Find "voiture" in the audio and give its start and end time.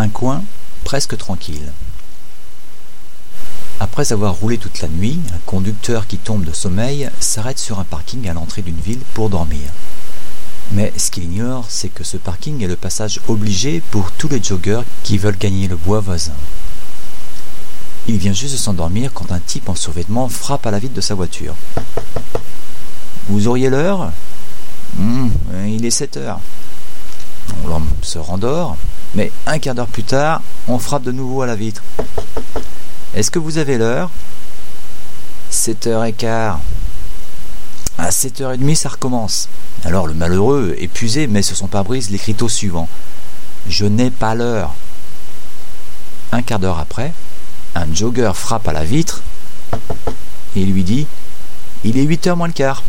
21.14-21.54